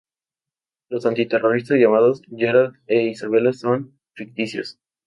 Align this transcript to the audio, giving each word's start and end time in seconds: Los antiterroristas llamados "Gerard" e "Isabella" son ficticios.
Los 0.89 1.05
antiterroristas 1.05 1.77
llamados 1.77 2.23
"Gerard" 2.35 2.73
e 2.87 3.03
"Isabella" 3.03 3.53
son 3.53 3.99
ficticios. 4.15 4.79